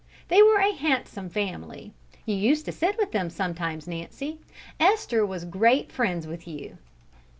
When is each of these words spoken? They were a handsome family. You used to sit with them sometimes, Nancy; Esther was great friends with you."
They 0.29 0.41
were 0.41 0.57
a 0.57 0.73
handsome 0.73 1.29
family. 1.29 1.93
You 2.25 2.33
used 2.35 2.65
to 2.65 2.71
sit 2.71 2.97
with 2.97 3.11
them 3.11 3.29
sometimes, 3.29 3.87
Nancy; 3.87 4.39
Esther 4.79 5.23
was 5.23 5.45
great 5.45 5.91
friends 5.91 6.25
with 6.25 6.47
you." 6.47 6.79